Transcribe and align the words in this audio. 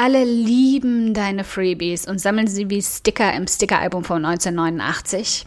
Alle 0.00 0.22
lieben 0.22 1.12
deine 1.12 1.42
Freebies 1.42 2.06
und 2.06 2.20
sammeln 2.20 2.46
sie 2.46 2.70
wie 2.70 2.80
Sticker 2.80 3.32
im 3.32 3.48
Stickeralbum 3.48 4.04
von 4.04 4.24
1989. 4.24 5.44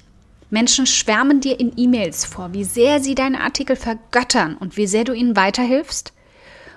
Menschen 0.49 0.85
schwärmen 0.85 1.39
dir 1.39 1.57
in 1.57 1.71
E-Mails 1.77 2.25
vor, 2.25 2.51
wie 2.51 2.65
sehr 2.65 2.99
sie 2.99 3.15
deine 3.15 3.39
Artikel 3.39 3.77
vergöttern 3.77 4.57
und 4.57 4.75
wie 4.75 4.87
sehr 4.87 5.05
du 5.05 5.13
ihnen 5.13 5.37
weiterhilfst. 5.37 6.11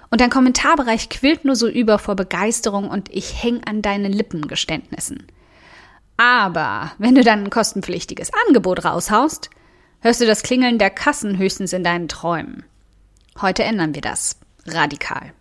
Und 0.08 0.20
dein 0.20 0.30
Kommentarbereich 0.30 1.08
quillt 1.08 1.44
nur 1.44 1.56
so 1.56 1.66
über 1.66 1.98
vor 1.98 2.14
Begeisterung 2.14 2.88
und 2.88 3.08
ich 3.12 3.42
häng 3.42 3.64
an 3.64 3.82
deinen 3.82 4.12
Lippengeständnissen. 4.12 5.26
Aber 6.16 6.92
wenn 6.98 7.16
du 7.16 7.24
dann 7.24 7.42
ein 7.42 7.50
kostenpflichtiges 7.50 8.30
Angebot 8.46 8.84
raushaust, 8.84 9.50
hörst 9.98 10.20
du 10.20 10.26
das 10.26 10.44
Klingeln 10.44 10.78
der 10.78 10.90
Kassen 10.90 11.38
höchstens 11.38 11.72
in 11.72 11.82
deinen 11.82 12.06
Träumen. 12.06 12.62
Heute 13.42 13.64
ändern 13.64 13.96
wir 13.96 14.02
das. 14.02 14.38
Radikal. 14.64 15.32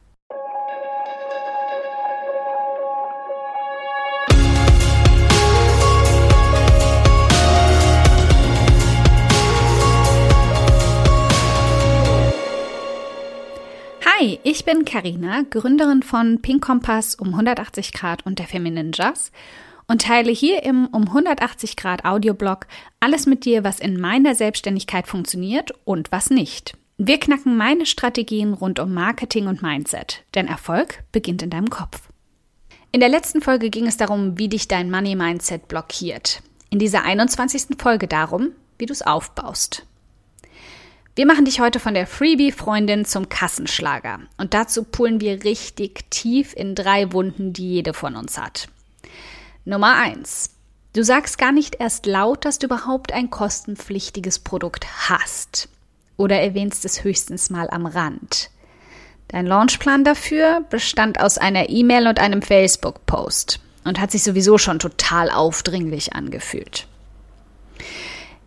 Ich 14.44 14.66
bin 14.66 14.86
Karina, 14.86 15.44
Gründerin 15.50 16.04
von 16.04 16.42
Pink 16.42 16.64
Kompass 16.64 17.16
um 17.16 17.30
180 17.30 17.94
Grad 17.94 18.26
und 18.26 18.40
der 18.40 18.48
Feminine 18.48 18.92
Jazz 18.94 19.32
und 19.88 20.02
teile 20.02 20.32
hier 20.32 20.64
im 20.64 20.88
um 20.88 21.08
180 21.08 21.76
Grad 21.76 22.06
Audioblog 22.06 22.68
alles 23.00 23.26
mit 23.26 23.46
dir, 23.46 23.64
was 23.64 23.80
in 23.80 24.00
meiner 24.00 24.36
Selbstständigkeit 24.36 25.08
funktioniert 25.08 25.72
und 25.86 26.12
was 26.12 26.30
nicht. 26.30 26.78
Wir 26.98 27.20
knacken 27.20 27.58
meine 27.58 27.86
Strategien 27.86 28.54
rund 28.54 28.80
um 28.80 28.94
Marketing 28.94 29.48
und 29.48 29.62
Mindset, 29.62 30.24
denn 30.36 30.48
Erfolg 30.48 31.04
beginnt 31.12 31.42
in 31.42 31.50
deinem 31.50 31.70
Kopf. 31.70 32.10
In 32.92 33.00
der 33.00 33.10
letzten 33.10 33.42
Folge 33.42 33.70
ging 33.70 33.88
es 33.88 33.98
darum, 33.98 34.38
wie 34.38 34.50
dich 34.50 34.68
dein 34.68 34.92
Money 34.92 35.16
Mindset 35.16 35.68
blockiert. 35.68 36.44
In 36.70 36.80
dieser 36.80 37.04
21. 37.04 37.78
Folge 37.80 38.08
darum, 38.08 38.50
wie 38.78 38.86
du 38.86 38.94
es 38.94 39.02
aufbaust. 39.02 39.86
Wir 41.16 41.28
machen 41.28 41.46
dich 41.46 41.60
heute 41.60 41.80
von 41.80 41.94
der 41.94 42.08
Freebie-Freundin 42.08 43.06
zum 43.06 43.30
Kassenschlager. 43.30 44.22
Und 44.38 44.56
dazu 44.56 44.84
pullen 44.84 45.22
wir 45.22 45.44
richtig 45.44 46.10
tief 46.10 46.54
in 46.56 46.74
drei 46.74 47.14
Wunden, 47.14 47.54
die 47.54 47.70
jede 47.70 47.94
von 47.94 48.16
uns 48.16 48.40
hat. 48.40 48.68
Nummer 49.64 49.96
eins: 49.96 50.56
Du 50.94 51.04
sagst 51.04 51.38
gar 51.38 51.52
nicht 51.52 51.76
erst 51.76 52.08
laut, 52.08 52.46
dass 52.46 52.58
du 52.58 52.66
überhaupt 52.66 53.14
ein 53.14 53.30
kostenpflichtiges 53.30 54.40
Produkt 54.40 54.88
hast. 55.08 55.70
Oder 56.18 56.42
erwähnst 56.42 56.84
es 56.84 57.04
höchstens 57.04 57.52
mal 57.52 57.70
am 57.70 57.86
Rand. 57.86 58.50
Dein 59.28 59.46
Launchplan 59.46 60.04
dafür 60.04 60.66
bestand 60.72 61.20
aus 61.20 61.38
einer 61.38 61.70
E-Mail 61.70 62.08
und 62.08 62.18
einem 62.18 62.42
Facebook-Post 62.42 63.60
und 63.84 64.00
hat 64.00 64.10
sich 64.10 64.24
sowieso 64.24 64.58
schon 64.58 64.80
total 64.80 65.30
aufdringlich 65.30 66.14
angefühlt. 66.14 66.88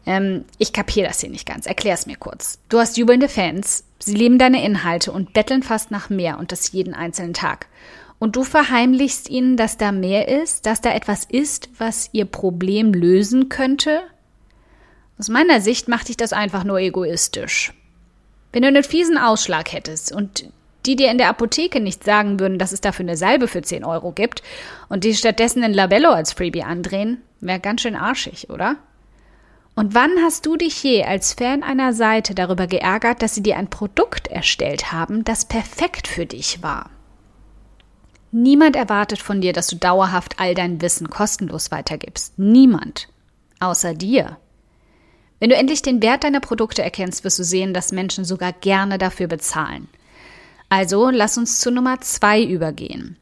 Ähm, 0.06 0.44
ich 0.58 0.72
kapiere 0.72 1.08
das 1.08 1.20
hier 1.20 1.30
nicht 1.30 1.46
ganz. 1.46 1.66
Erklär's 1.66 2.06
mir 2.06 2.16
kurz. 2.16 2.58
Du 2.68 2.78
hast 2.78 2.96
jubelnde 2.96 3.28
Fans, 3.28 3.84
sie 3.98 4.14
lieben 4.14 4.38
deine 4.38 4.64
Inhalte 4.64 5.12
und 5.12 5.32
betteln 5.32 5.62
fast 5.62 5.90
nach 5.90 6.08
mehr 6.08 6.38
und 6.38 6.52
das 6.52 6.72
jeden 6.72 6.94
einzelnen 6.94 7.34
Tag. 7.34 7.66
Und 8.18 8.36
du 8.36 8.44
verheimlichst 8.44 9.28
ihnen, 9.28 9.56
dass 9.56 9.76
da 9.76 9.92
mehr 9.92 10.28
ist, 10.28 10.64
dass 10.64 10.80
da 10.80 10.94
etwas 10.94 11.24
ist, 11.24 11.68
was 11.76 12.08
ihr 12.12 12.24
Problem 12.24 12.94
lösen 12.94 13.48
könnte? 13.48 14.00
Aus 15.18 15.28
meiner 15.28 15.60
Sicht 15.60 15.88
macht 15.88 16.08
dich 16.08 16.16
das 16.16 16.32
einfach 16.32 16.64
nur 16.64 16.78
egoistisch. 16.78 17.74
Wenn 18.52 18.62
du 18.62 18.68
einen 18.68 18.84
fiesen 18.84 19.18
Ausschlag 19.18 19.72
hättest 19.72 20.12
und 20.12 20.46
die 20.86 20.96
dir 20.96 21.10
in 21.10 21.18
der 21.18 21.28
Apotheke 21.28 21.80
nicht 21.80 22.04
sagen 22.04 22.38
würden, 22.38 22.58
dass 22.58 22.72
es 22.72 22.80
dafür 22.80 23.04
eine 23.04 23.16
Salbe 23.16 23.48
für 23.48 23.60
10 23.60 23.84
Euro 23.84 24.12
gibt 24.12 24.42
und 24.88 25.04
die 25.04 25.14
stattdessen 25.14 25.64
ein 25.64 25.74
Labello 25.74 26.10
als 26.10 26.32
Freebie 26.32 26.62
andrehen, 26.62 27.20
wäre 27.40 27.60
ganz 27.60 27.82
schön 27.82 27.96
arschig, 27.96 28.48
oder? 28.50 28.76
Und 29.76 29.94
wann 29.94 30.10
hast 30.22 30.46
du 30.46 30.56
dich 30.56 30.82
je 30.82 31.04
als 31.04 31.34
Fan 31.34 31.62
einer 31.62 31.92
Seite 31.92 32.34
darüber 32.34 32.66
geärgert, 32.66 33.20
dass 33.20 33.34
sie 33.34 33.42
dir 33.42 33.58
ein 33.58 33.68
Produkt 33.68 34.26
erstellt 34.26 34.90
haben, 34.90 35.22
das 35.22 35.44
perfekt 35.44 36.08
für 36.08 36.24
dich 36.24 36.62
war? 36.62 36.88
Niemand 38.32 38.74
erwartet 38.74 39.18
von 39.20 39.42
dir, 39.42 39.52
dass 39.52 39.66
du 39.66 39.76
dauerhaft 39.76 40.40
all 40.40 40.54
dein 40.54 40.80
Wissen 40.80 41.10
kostenlos 41.10 41.70
weitergibst. 41.70 42.38
Niemand. 42.38 43.08
Außer 43.60 43.92
dir. 43.92 44.38
Wenn 45.40 45.50
du 45.50 45.56
endlich 45.56 45.82
den 45.82 46.00
Wert 46.02 46.24
deiner 46.24 46.40
Produkte 46.40 46.82
erkennst, 46.82 47.22
wirst 47.22 47.38
du 47.38 47.44
sehen, 47.44 47.74
dass 47.74 47.92
Menschen 47.92 48.24
sogar 48.24 48.54
gerne 48.54 48.96
dafür 48.96 49.26
bezahlen. 49.26 49.88
Also 50.70 51.10
lass 51.10 51.36
uns 51.36 51.60
zu 51.60 51.70
Nummer 51.70 52.00
zwei 52.00 52.42
übergehen. 52.42 53.18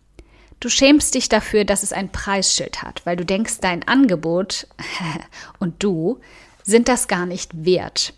Du 0.60 0.68
schämst 0.68 1.14
dich 1.14 1.28
dafür, 1.28 1.64
dass 1.64 1.82
es 1.82 1.92
ein 1.92 2.10
Preisschild 2.10 2.82
hat, 2.82 3.04
weil 3.04 3.16
du 3.16 3.24
denkst, 3.24 3.58
dein 3.60 3.86
Angebot 3.86 4.66
und 5.58 5.82
du 5.82 6.20
sind 6.64 6.88
das 6.88 7.06
gar 7.06 7.26
nicht 7.26 7.64
wert. 7.64 8.14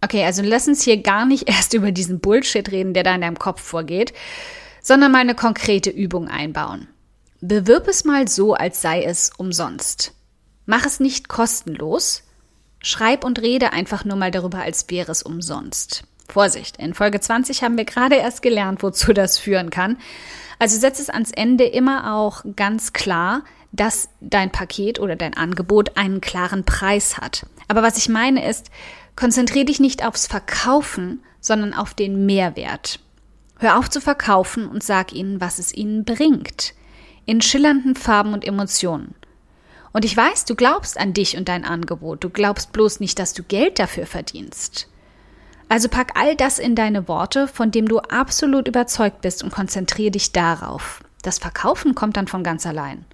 Okay, 0.00 0.24
also 0.24 0.42
lass 0.42 0.68
uns 0.68 0.82
hier 0.82 1.02
gar 1.02 1.26
nicht 1.26 1.48
erst 1.48 1.74
über 1.74 1.92
diesen 1.92 2.20
Bullshit 2.20 2.70
reden, 2.70 2.94
der 2.94 3.02
da 3.02 3.14
in 3.14 3.20
deinem 3.20 3.38
Kopf 3.38 3.60
vorgeht, 3.60 4.14
sondern 4.82 5.12
mal 5.12 5.18
eine 5.18 5.34
konkrete 5.34 5.90
Übung 5.90 6.28
einbauen. 6.28 6.88
Bewirb 7.40 7.88
es 7.88 8.04
mal 8.04 8.26
so, 8.28 8.54
als 8.54 8.80
sei 8.80 9.02
es 9.02 9.30
umsonst. 9.36 10.12
Mach 10.66 10.86
es 10.86 11.00
nicht 11.00 11.28
kostenlos. 11.28 12.22
Schreib 12.80 13.24
und 13.24 13.40
rede 13.40 13.72
einfach 13.72 14.04
nur 14.04 14.16
mal 14.16 14.30
darüber, 14.30 14.60
als 14.60 14.86
wäre 14.88 15.12
es 15.12 15.22
umsonst. 15.22 16.04
Vorsicht, 16.28 16.78
in 16.78 16.94
Folge 16.94 17.20
20 17.20 17.62
haben 17.62 17.76
wir 17.76 17.84
gerade 17.84 18.16
erst 18.16 18.42
gelernt, 18.42 18.82
wozu 18.82 19.12
das 19.12 19.38
führen 19.38 19.70
kann. 19.70 19.98
Also 20.58 20.78
setz 20.78 21.00
es 21.00 21.10
ans 21.10 21.30
Ende 21.32 21.64
immer 21.64 22.14
auch 22.14 22.44
ganz 22.56 22.92
klar, 22.92 23.42
dass 23.74 24.08
dein 24.20 24.52
Paket 24.52 25.00
oder 25.00 25.16
dein 25.16 25.36
Angebot 25.36 25.96
einen 25.96 26.20
klaren 26.20 26.64
Preis 26.64 27.18
hat. 27.18 27.46
Aber 27.66 27.82
was 27.82 27.96
ich 27.96 28.08
meine 28.08 28.48
ist, 28.48 28.70
konzentriere 29.16 29.64
dich 29.64 29.80
nicht 29.80 30.06
aufs 30.06 30.26
Verkaufen, 30.26 31.22
sondern 31.40 31.74
auf 31.74 31.92
den 31.92 32.24
Mehrwert. 32.24 33.00
Hör 33.58 33.78
auf 33.78 33.90
zu 33.90 34.00
verkaufen 34.00 34.68
und 34.68 34.82
sag 34.82 35.12
ihnen, 35.12 35.40
was 35.40 35.58
es 35.58 35.74
ihnen 35.74 36.04
bringt. 36.04 36.74
In 37.26 37.40
schillernden 37.40 37.96
Farben 37.96 38.32
und 38.32 38.46
Emotionen. 38.46 39.14
Und 39.92 40.04
ich 40.04 40.16
weiß, 40.16 40.44
du 40.44 40.54
glaubst 40.54 40.98
an 40.98 41.12
dich 41.12 41.36
und 41.36 41.48
dein 41.48 41.64
Angebot. 41.64 42.22
Du 42.22 42.30
glaubst 42.30 42.72
bloß 42.72 43.00
nicht, 43.00 43.18
dass 43.18 43.32
du 43.32 43.42
Geld 43.42 43.78
dafür 43.78 44.06
verdienst. 44.06 44.88
Also 45.68 45.88
pack 45.88 46.12
all 46.16 46.36
das 46.36 46.58
in 46.58 46.74
deine 46.74 47.08
Worte, 47.08 47.48
von 47.48 47.70
dem 47.70 47.88
du 47.88 47.98
absolut 47.98 48.68
überzeugt 48.68 49.20
bist 49.22 49.42
und 49.42 49.52
konzentriere 49.52 50.12
dich 50.12 50.32
darauf. 50.32 51.02
Das 51.22 51.38
Verkaufen 51.38 51.94
kommt 51.94 52.16
dann 52.16 52.28
von 52.28 52.44
ganz 52.44 52.66
allein. 52.66 53.04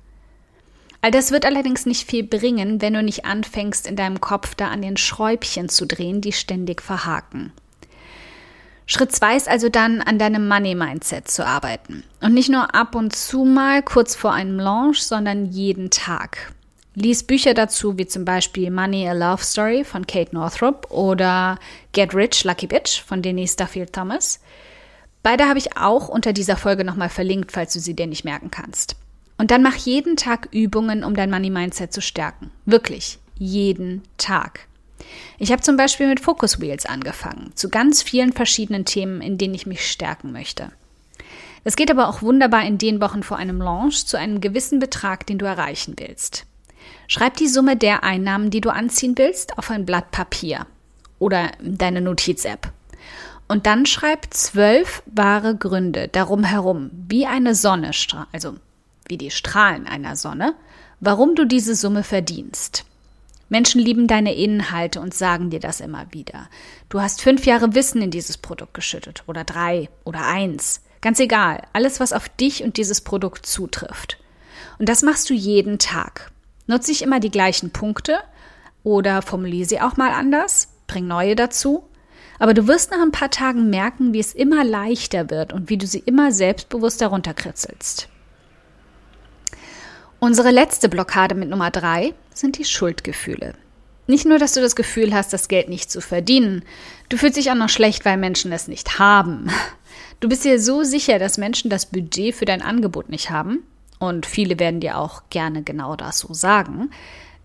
All 1.03 1.11
das 1.11 1.31
wird 1.31 1.47
allerdings 1.47 1.87
nicht 1.87 2.09
viel 2.09 2.25
bringen, 2.25 2.83
wenn 2.83 2.93
du 2.93 3.03
nicht 3.03 3.25
anfängst, 3.25 3.87
in 3.87 3.97
deinem 3.97 4.21
Kopf 4.21 4.55
da 4.55 4.69
an 4.69 4.83
den 4.83 4.97
Schräubchen 4.97 5.69
zu 5.69 5.87
drehen, 5.87 6.21
die 6.21 6.33
ständig 6.33 6.83
verhaken. 6.83 7.53
Schritt 8.85 9.13
zwei 9.13 9.37
ist 9.37 9.49
also 9.49 9.69
dann, 9.69 10.01
an 10.01 10.19
deinem 10.19 10.49
Money-Mindset 10.49 11.29
zu 11.29 11.47
arbeiten. 11.47 12.03
Und 12.21 12.35
nicht 12.35 12.51
nur 12.51 12.75
ab 12.75 12.95
und 12.97 13.15
zu 13.15 13.45
mal 13.45 13.83
kurz 13.83 14.17
vor 14.17 14.33
einem 14.33 14.59
Launch, 14.59 15.03
sondern 15.05 15.47
jeden 15.47 15.91
Tag. 15.91 16.53
Lies 16.97 17.23
Bücher 17.23 17.55
dazu, 17.55 17.97
wie 17.99 18.07
zum 18.07 18.25
Beispiel 18.25 18.71
Money 18.71 19.09
a 19.09 19.13
Love 19.13 19.45
Story 19.45 19.85
von 19.85 20.07
Kate 20.09 20.35
Northrop 20.35 20.91
oder 20.91 21.57
Get 21.93 22.15
Rich 22.15 22.43
Lucky 22.43 22.67
Bitch 22.67 23.01
von 23.01 23.23
Denise 23.23 23.55
Duffield 23.57 23.93
Thomas. 23.93 24.41
Beide 25.23 25.45
habe 25.45 25.59
ich 25.59 25.77
auch 25.77 26.09
unter 26.09 26.33
dieser 26.33 26.57
Folge 26.57 26.85
nochmal 26.85 27.11
verlinkt, 27.11 27.53
falls 27.53 27.73
du 27.73 27.79
sie 27.79 27.95
dir 27.95 28.09
nicht 28.09 28.25
merken 28.25 28.51
kannst. 28.51 28.97
Und 29.41 29.51
dann 29.51 29.63
mach 29.63 29.77
jeden 29.77 30.19
Tag 30.19 30.49
Übungen, 30.53 31.03
um 31.03 31.15
dein 31.15 31.31
Money 31.31 31.49
Mindset 31.49 31.95
zu 31.95 32.03
stärken. 32.03 32.51
Wirklich, 32.67 33.19
jeden 33.39 34.03
Tag. 34.19 34.69
Ich 35.39 35.51
habe 35.51 35.63
zum 35.63 35.79
Beispiel 35.79 36.09
mit 36.09 36.21
Focus 36.21 36.61
Wheels 36.61 36.85
angefangen, 36.85 37.51
zu 37.55 37.71
ganz 37.71 38.03
vielen 38.03 38.35
verschiedenen 38.35 38.85
Themen, 38.85 39.23
in 39.23 39.39
denen 39.39 39.55
ich 39.55 39.65
mich 39.67 39.91
stärken 39.91 40.31
möchte. 40.31 40.73
Es 41.65 41.75
geht 41.75 41.91
aber 41.91 42.11
auch 42.11 42.21
wunderbar 42.21 42.67
in 42.67 42.77
den 42.77 43.01
Wochen 43.01 43.23
vor 43.23 43.39
einem 43.39 43.63
Launch 43.63 44.05
zu 44.05 44.19
einem 44.19 44.43
gewissen 44.43 44.79
Betrag, 44.79 45.27
den 45.27 45.39
du 45.39 45.47
erreichen 45.47 45.95
willst. 45.97 46.45
Schreib 47.09 47.39
die 47.39 47.49
Summe 47.49 47.79
der 47.79 48.05
Einnahmen, 48.05 48.51
die 48.51 48.61
du 48.61 48.69
anziehen 48.69 49.17
willst, 49.17 49.57
auf 49.57 49.71
ein 49.71 49.87
Blatt 49.87 50.11
Papier 50.11 50.67
oder 51.19 51.53
deine 51.63 52.03
Notiz-App. 52.03 52.71
Und 53.49 53.65
dann 53.65 53.87
schreib 53.87 54.35
zwölf 54.35 55.03
wahre 55.07 55.57
Gründe 55.57 56.09
darum 56.09 56.45
herum, 56.45 56.91
wie 57.09 57.25
eine 57.25 57.55
Sonne, 57.55 57.93
also 58.33 58.57
wie 59.11 59.19
die 59.19 59.31
Strahlen 59.31 59.87
einer 59.87 60.17
Sonne, 60.17 60.55
warum 61.01 61.35
du 61.35 61.45
diese 61.45 61.75
Summe 61.75 62.03
verdienst. 62.03 62.85
Menschen 63.51 63.81
lieben 63.81 64.07
deine 64.07 64.35
Inhalte 64.35 65.01
und 65.01 65.13
sagen 65.13 65.51
dir 65.51 65.59
das 65.59 65.81
immer 65.81 66.07
wieder. 66.13 66.49
Du 66.89 67.01
hast 67.01 67.21
fünf 67.21 67.47
Jahre 67.47 67.75
Wissen 67.75 68.01
in 68.01 68.13
dieses 68.13 68.39
Produkt 68.39 68.75
geschüttet 68.75 69.25
oder 69.27 69.43
drei 69.43 69.89
oder 70.05 70.25
eins. 70.25 70.83
Ganz 71.01 71.19
egal, 71.19 71.63
alles, 71.73 71.99
was 71.99 72.13
auf 72.13 72.29
dich 72.29 72.63
und 72.63 72.77
dieses 72.77 73.01
Produkt 73.01 73.47
zutrifft. 73.47 74.19
Und 74.79 74.89
das 74.89 75.03
machst 75.03 75.29
du 75.29 75.35
jeden 75.35 75.79
Tag. 75.79 76.31
Nutze 76.69 76.93
ich 76.93 77.03
immer 77.03 77.19
die 77.19 77.31
gleichen 77.31 77.71
Punkte 77.71 78.21
oder 78.85 79.21
formuliere 79.21 79.69
sie 79.69 79.81
auch 79.81 79.97
mal 79.97 80.13
anders, 80.13 80.69
bring 80.87 81.09
neue 81.09 81.35
dazu. 81.35 81.85
Aber 82.39 82.55
du 82.55 82.69
wirst 82.69 82.93
nach 82.93 83.03
ein 83.03 83.13
paar 83.13 83.31
Tagen 83.31 83.69
merken, 83.69 84.13
wie 84.13 84.21
es 84.21 84.33
immer 84.33 84.65
leichter 84.65 85.29
wird 85.29 85.53
und 85.53 85.69
wie 85.69 85.77
du 85.77 85.87
sie 85.87 85.99
immer 85.99 86.31
selbstbewusster 86.33 87.09
runterkritzelst. 87.09 88.09
Unsere 90.21 90.51
letzte 90.51 90.91
Blockade 90.91 91.35
mit 91.35 91.49
Nummer 91.49 91.71
drei 91.71 92.13
sind 92.35 92.59
die 92.59 92.67
Schuldgefühle. 92.67 93.55
Nicht 94.07 94.27
nur, 94.27 94.39
dass 94.39 94.53
du 94.53 94.61
das 94.61 94.77
Gefühl 94.77 95.15
hast, 95.15 95.33
das 95.33 95.49
Geld 95.49 95.71
nicht 95.71 95.91
zu 95.91 96.03
verdienen, 96.03 96.63
du 97.09 97.17
fühlst 97.17 97.39
dich 97.39 97.51
auch 97.51 97.55
noch 97.55 97.71
schlecht, 97.71 98.05
weil 98.05 98.19
Menschen 98.19 98.53
es 98.53 98.69
nicht 98.69 98.99
haben. 98.99 99.51
Du 100.21 100.29
bist 100.29 100.45
dir 100.45 100.61
so 100.61 100.83
sicher, 100.83 101.19
dass 101.19 101.39
Menschen 101.39 101.71
das 101.71 101.87
Budget 101.87 102.35
für 102.35 102.45
dein 102.45 102.61
Angebot 102.61 103.09
nicht 103.09 103.31
haben, 103.31 103.61
und 103.99 104.27
viele 104.27 104.59
werden 104.59 104.81
dir 104.81 104.99
auch 104.99 105.23
gerne 105.31 105.63
genau 105.63 105.97
das 105.97 106.19
so 106.19 106.35
sagen, 106.35 106.91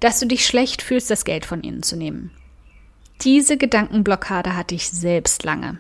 dass 0.01 0.19
du 0.19 0.25
dich 0.25 0.45
schlecht 0.45 0.81
fühlst, 0.81 1.09
das 1.09 1.23
Geld 1.23 1.45
von 1.45 1.63
ihnen 1.63 1.83
zu 1.83 1.95
nehmen. 1.95 2.31
Diese 3.21 3.55
Gedankenblockade 3.55 4.57
hatte 4.57 4.75
ich 4.75 4.89
selbst 4.89 5.43
lange. 5.43 5.77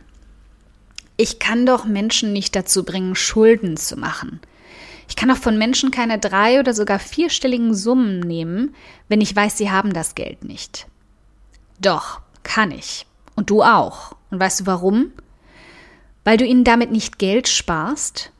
Ich 1.17 1.39
kann 1.39 1.65
doch 1.65 1.83
Menschen 1.83 2.31
nicht 2.31 2.55
dazu 2.55 2.85
bringen, 2.85 3.15
Schulden 3.15 3.75
zu 3.75 3.97
machen. 3.97 4.39
Ich 5.07 5.15
kann 5.15 5.31
auch 5.31 5.37
von 5.37 5.57
Menschen 5.57 5.91
keine 5.91 6.19
drei 6.19 6.59
oder 6.59 6.73
sogar 6.73 6.99
vierstelligen 6.99 7.73
Summen 7.73 8.19
nehmen, 8.19 8.75
wenn 9.07 9.21
ich 9.21 9.35
weiß, 9.35 9.57
sie 9.57 9.71
haben 9.71 9.93
das 9.93 10.15
Geld 10.15 10.43
nicht. 10.43 10.87
Doch, 11.79 12.21
kann 12.43 12.71
ich. 12.71 13.05
Und 13.35 13.49
du 13.49 13.63
auch. 13.63 14.15
Und 14.31 14.39
weißt 14.39 14.61
du 14.61 14.65
warum? 14.65 15.11
Weil 16.23 16.37
du 16.37 16.45
ihnen 16.45 16.63
damit 16.63 16.91
nicht 16.91 17.19
Geld 17.19 17.47
sparst, 17.47 18.31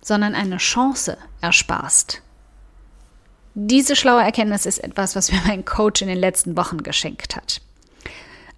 sondern 0.00 0.34
eine 0.34 0.58
Chance 0.58 1.18
ersparst. 1.40 2.22
Diese 3.54 3.94
schlaue 3.94 4.22
Erkenntnis 4.22 4.66
ist 4.66 4.78
etwas, 4.78 5.14
was 5.14 5.30
mir 5.30 5.40
mein 5.46 5.64
Coach 5.64 6.02
in 6.02 6.08
den 6.08 6.18
letzten 6.18 6.56
Wochen 6.56 6.78
geschenkt 6.78 7.36
hat. 7.36 7.60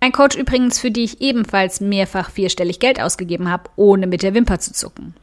Ein 0.00 0.12
Coach 0.12 0.36
übrigens, 0.36 0.78
für 0.78 0.90
die 0.90 1.04
ich 1.04 1.20
ebenfalls 1.20 1.80
mehrfach 1.80 2.30
vierstellig 2.30 2.80
Geld 2.80 3.00
ausgegeben 3.00 3.50
habe, 3.50 3.70
ohne 3.76 4.06
mit 4.06 4.22
der 4.22 4.34
Wimper 4.34 4.58
zu 4.58 4.72
zucken. 4.72 5.14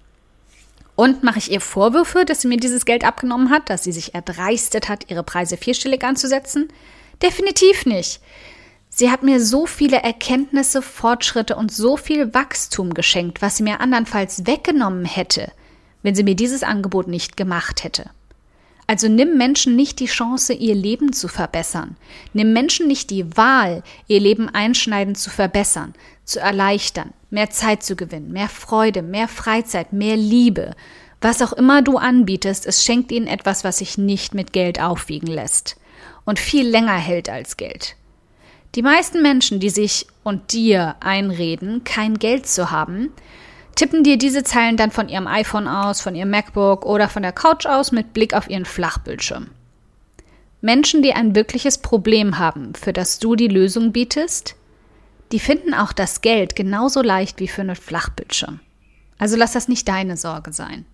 Und 0.96 1.24
mache 1.24 1.40
ich 1.40 1.52
ihr 1.52 1.62
Vorwürfe, 1.62 2.26
dass 2.26 2.42
sie 2.42 2.48
mir 2.48 2.58
dieses 2.58 2.86
Geld 2.86 3.04
abgenommen 3.04 3.50
hat, 3.50 3.70
dass 3.70 3.84
sie 3.84 3.92
sich 3.92 4.14
erdreistet 4.14 4.90
hat, 4.90 5.10
ihre 5.10 5.24
Preise 5.24 5.58
vierstellig 5.58 6.04
anzusetzen? 6.04 6.68
Definitiv 7.22 7.86
nicht. 7.86 8.22
Sie 8.90 9.10
hat 9.10 9.24
mir 9.24 9.44
so 9.44 9.66
viele 9.66 10.04
Erkenntnisse, 10.04 10.84
Fortschritte 10.84 11.56
und 11.56 11.72
so 11.72 11.98
viel 11.98 12.34
Wachstum 12.36 12.94
geschenkt, 12.94 13.42
was 13.42 13.58
sie 13.58 13.64
mir 13.64 13.82
andernfalls 13.82 14.46
weggenommen 14.46 15.06
hätte, 15.06 15.52
wenn 16.04 16.14
sie 16.14 16.24
mir 16.24 16.36
dieses 16.36 16.62
Angebot 16.62 17.08
nicht 17.08 17.36
gemacht 17.36 17.84
hätte. 17.84 18.12
Also 18.86 19.08
nimm 19.08 19.38
Menschen 19.38 19.76
nicht 19.76 20.00
die 20.00 20.06
Chance, 20.06 20.54
ihr 20.54 20.76
Leben 20.76 21.14
zu 21.14 21.28
verbessern. 21.28 21.96
Nimm 22.34 22.54
Menschen 22.54 22.88
nicht 22.88 23.10
die 23.10 23.36
Wahl, 23.36 23.82
ihr 24.08 24.20
Leben 24.20 24.50
einschneidend 24.50 25.18
zu 25.18 25.32
verbessern, 25.32 25.96
zu 26.26 26.40
erleichtern, 26.40 27.14
mehr 27.30 27.50
Zeit 27.50 27.84
zu 27.84 27.96
gewinnen, 27.96 28.32
mehr 28.32 28.50
Freude, 28.50 29.02
mehr 29.02 29.28
Freizeit, 29.28 29.94
mehr 29.94 30.16
Liebe. 30.16 30.76
Was 31.22 31.42
auch 31.42 31.54
immer 31.54 31.82
du 31.82 31.98
anbietest, 31.98 32.66
es 32.66 32.84
schenkt 32.84 33.12
ihnen 33.12 33.28
etwas, 33.28 33.64
was 33.64 33.78
sich 33.78 33.98
nicht 33.98 34.34
mit 34.34 34.54
Geld 34.54 34.82
aufwiegen 34.82 35.28
lässt 35.28 35.78
und 36.26 36.40
viel 36.40 36.68
länger 36.68 36.98
hält 36.98 37.30
als 37.30 37.58
Geld. 37.58 37.96
Die 38.76 38.82
meisten 38.82 39.22
Menschen, 39.22 39.60
die 39.60 39.70
sich 39.70 40.08
und 40.24 40.52
dir 40.54 40.96
einreden, 41.00 41.84
kein 41.84 42.18
Geld 42.18 42.48
zu 42.48 42.72
haben, 42.72 43.12
tippen 43.76 44.04
dir 44.04 44.18
diese 44.18 44.44
Zeilen 44.44 44.78
dann 44.78 44.92
von 44.92 45.10
ihrem 45.10 45.28
iPhone 45.28 45.68
aus, 45.68 46.02
von 46.02 46.16
ihrem 46.16 46.32
MacBook 46.32 46.86
oder 46.86 47.08
von 47.08 47.24
der 47.24 47.34
Couch 47.34 47.66
aus 47.66 47.92
mit 47.92 48.14
Blick 48.14 48.34
auf 48.34 48.50
ihren 48.50 48.66
Flachbildschirm. 48.66 49.50
Menschen, 50.62 51.04
die 51.04 51.14
ein 51.14 51.36
wirkliches 51.36 51.78
Problem 51.78 52.40
haben, 52.40 52.74
für 52.74 52.94
das 52.94 53.20
du 53.20 53.36
die 53.36 53.48
Lösung 53.48 53.92
bietest, 53.92 54.56
die 55.34 55.40
finden 55.40 55.74
auch 55.74 55.94
das 55.94 56.22
Geld 56.22 56.56
genauso 56.56 57.02
leicht 57.02 57.40
wie 57.40 57.48
für 57.48 57.62
einen 57.62 57.76
Flachbildschirm. 57.76 58.60
Also 59.18 59.36
lass 59.36 59.54
das 59.54 59.68
nicht 59.68 59.88
deine 59.88 60.16
Sorge 60.16 60.54
sein. 60.54 60.86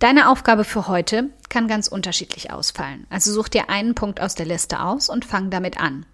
Deine 0.00 0.28
Aufgabe 0.28 0.64
für 0.64 0.86
heute 0.86 1.30
kann 1.48 1.66
ganz 1.66 1.88
unterschiedlich 1.88 2.50
ausfallen. 2.52 3.06
Also 3.08 3.32
such 3.32 3.48
dir 3.48 3.70
einen 3.70 3.94
Punkt 3.94 4.20
aus 4.20 4.34
der 4.34 4.44
Liste 4.44 4.80
aus 4.80 5.08
und 5.08 5.24
fang 5.24 5.48
damit 5.48 5.80
an. 5.80 6.04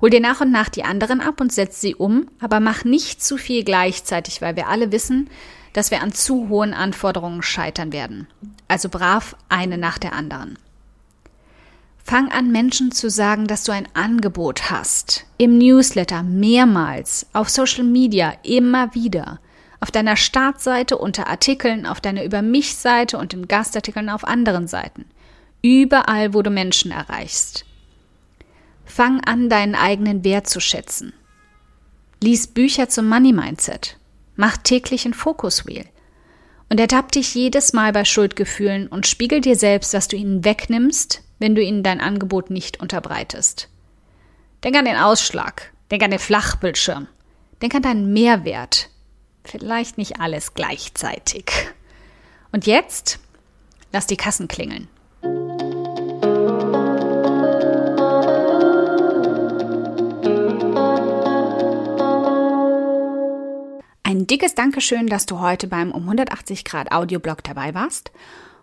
Hol 0.00 0.10
dir 0.10 0.20
nach 0.20 0.40
und 0.40 0.52
nach 0.52 0.68
die 0.68 0.84
anderen 0.84 1.20
ab 1.20 1.40
und 1.40 1.52
setz 1.52 1.80
sie 1.80 1.96
um, 1.96 2.30
aber 2.38 2.60
mach 2.60 2.84
nicht 2.84 3.24
zu 3.24 3.36
viel 3.36 3.64
gleichzeitig, 3.64 4.40
weil 4.40 4.54
wir 4.54 4.68
alle 4.68 4.92
wissen, 4.92 5.28
dass 5.72 5.90
wir 5.90 6.00
an 6.00 6.12
zu 6.12 6.48
hohen 6.48 6.74
Anforderungen 6.74 7.42
scheitern 7.42 7.92
werden. 7.92 8.28
Also 8.68 8.88
brav 8.88 9.34
eine 9.48 9.78
nach 9.78 9.98
der 9.98 10.12
anderen. 10.12 10.58
Fang 12.06 12.30
an, 12.30 12.52
Menschen 12.52 12.92
zu 12.92 13.10
sagen, 13.10 13.48
dass 13.48 13.64
du 13.64 13.72
ein 13.72 13.88
Angebot 13.94 14.70
hast. 14.70 15.26
Im 15.38 15.58
Newsletter 15.58 16.22
mehrmals, 16.22 17.26
auf 17.32 17.48
Social 17.48 17.82
Media 17.82 18.32
immer 18.44 18.94
wieder, 18.94 19.40
auf 19.80 19.90
deiner 19.90 20.14
Startseite 20.14 20.98
unter 20.98 21.26
Artikeln, 21.26 21.84
auf 21.84 22.00
deiner 22.00 22.22
Über 22.22 22.42
mich 22.42 22.76
Seite 22.76 23.18
und 23.18 23.34
in 23.34 23.48
Gastartikeln 23.48 24.08
auf 24.08 24.22
anderen 24.22 24.68
Seiten. 24.68 25.06
Überall, 25.62 26.32
wo 26.32 26.42
du 26.42 26.50
Menschen 26.50 26.92
erreichst. 26.92 27.64
Fang 28.84 29.20
an, 29.24 29.48
deinen 29.48 29.74
eigenen 29.74 30.22
Wert 30.22 30.48
zu 30.48 30.60
schätzen. 30.60 31.12
Lies 32.22 32.46
Bücher 32.46 32.88
zum 32.88 33.08
Money 33.08 33.32
Mindset. 33.32 33.96
Mach 34.36 34.56
täglich 34.58 35.06
ein 35.06 35.14
Focus 35.14 35.66
Wheel. 35.66 35.86
Und 36.68 36.78
ertapp 36.78 37.10
dich 37.10 37.34
jedes 37.34 37.72
Mal 37.72 37.92
bei 37.92 38.04
Schuldgefühlen 38.04 38.86
und 38.86 39.08
spiegel 39.08 39.40
dir 39.40 39.56
selbst, 39.56 39.92
was 39.92 40.06
du 40.06 40.14
ihnen 40.14 40.44
wegnimmst, 40.44 41.25
wenn 41.38 41.54
du 41.54 41.62
ihnen 41.62 41.82
dein 41.82 42.00
Angebot 42.00 42.50
nicht 42.50 42.80
unterbreitest. 42.80 43.68
Denk 44.64 44.76
an 44.76 44.84
den 44.84 44.96
Ausschlag. 44.96 45.72
Denk 45.90 46.02
an 46.02 46.10
den 46.10 46.18
Flachbildschirm. 46.18 47.08
Denk 47.62 47.74
an 47.74 47.82
deinen 47.82 48.12
Mehrwert. 48.12 48.90
Vielleicht 49.44 49.98
nicht 49.98 50.20
alles 50.20 50.54
gleichzeitig. 50.54 51.50
Und 52.52 52.66
jetzt 52.66 53.18
lass 53.92 54.06
die 54.06 54.16
Kassen 54.16 54.48
klingeln. 54.48 54.88
Ein 64.02 64.26
dickes 64.26 64.54
Dankeschön, 64.54 65.08
dass 65.08 65.26
du 65.26 65.40
heute 65.40 65.66
beim 65.66 65.92
um 65.92 66.02
180 66.02 66.64
Grad 66.64 66.90
Audioblog 66.90 67.44
dabei 67.44 67.74
warst. 67.74 68.10